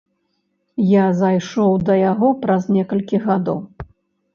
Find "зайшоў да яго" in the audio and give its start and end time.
1.21-2.35